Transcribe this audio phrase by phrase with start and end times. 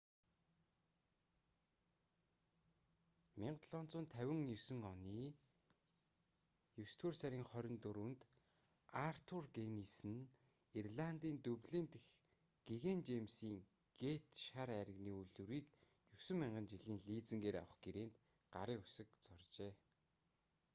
[3.47, 5.25] 1759 оны
[6.83, 8.21] есдүгээр сарын 24-нд
[9.09, 10.27] артур гиннес нь
[10.79, 12.09] ирландын дублин дахь
[12.67, 13.59] гэгээн жэймсийн
[14.01, 15.67] гэйт шар айрагны үйлдвэрийг
[16.27, 18.15] 9,000 жилийн лизингээр авах гэрээнд
[18.55, 19.71] гарын үсэг зуржээ